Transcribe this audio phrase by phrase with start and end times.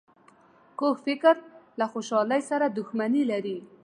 [0.79, 1.35] کوږ فکر
[1.79, 3.57] له خوشحالۍ سره دښمني لري